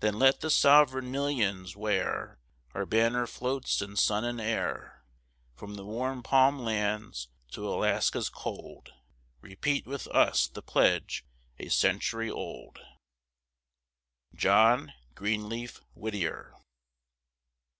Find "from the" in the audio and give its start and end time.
5.56-5.84